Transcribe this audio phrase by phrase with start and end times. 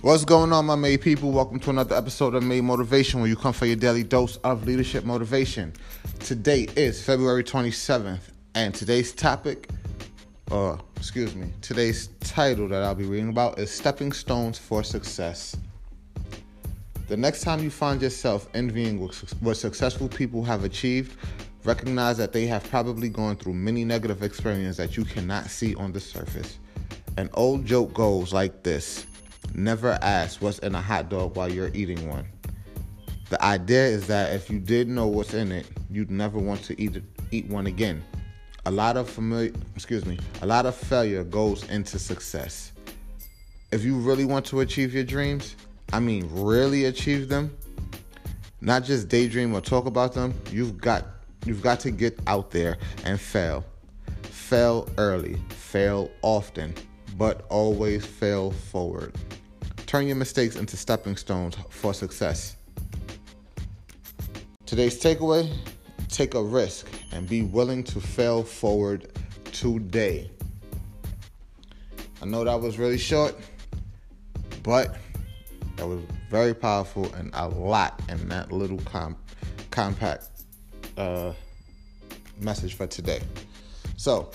[0.00, 1.32] What's going on, my Made people?
[1.32, 4.64] Welcome to another episode of Made Motivation, where you come for your daily dose of
[4.64, 5.72] leadership motivation.
[6.20, 8.20] Today is February 27th,
[8.54, 9.68] and today's topic,
[10.52, 14.84] or uh, excuse me, today's title that I'll be reading about is Stepping Stones for
[14.84, 15.56] Success.
[17.08, 19.00] The next time you find yourself envying
[19.40, 21.18] what successful people have achieved,
[21.64, 25.90] recognize that they have probably gone through many negative experiences that you cannot see on
[25.90, 26.58] the surface.
[27.16, 29.07] An old joke goes like this
[29.58, 32.24] Never ask what's in a hot dog while you're eating one.
[33.28, 36.80] The idea is that if you did know what's in it, you'd never want to
[36.80, 38.04] eat eat one again.
[38.66, 42.70] A lot of familiar, excuse me, a lot of failure goes into success.
[43.72, 45.56] If you really want to achieve your dreams,
[45.92, 47.50] I mean really achieve them,
[48.60, 51.04] not just daydream or talk about them, you've got
[51.44, 53.64] you've got to get out there and fail.
[54.22, 56.76] Fail early, fail often,
[57.16, 59.16] but always fail forward.
[59.88, 62.56] Turn your mistakes into stepping stones for success.
[64.66, 65.50] Today's takeaway
[66.10, 69.10] take a risk and be willing to fail forward
[69.50, 70.30] today.
[72.20, 73.34] I know that was really short,
[74.62, 74.94] but
[75.76, 79.16] that was very powerful and a lot in that little com-
[79.70, 80.28] compact
[80.98, 81.32] uh,
[82.38, 83.22] message for today.
[83.96, 84.32] So,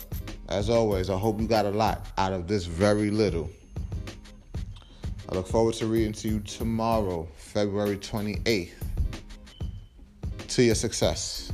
[0.49, 3.51] as always, I hope you got a lot out of this very little.
[5.33, 8.69] I look forward to reading to you tomorrow, February 28th.
[10.49, 11.51] To your success.